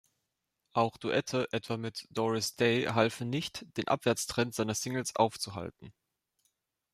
[0.73, 5.93] Auch Duette etwa mit Doris Day halfen nicht, den Abwärtstrend seiner Singles aufzuhalten.